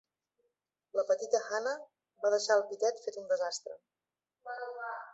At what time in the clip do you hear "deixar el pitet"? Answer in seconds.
2.37-3.05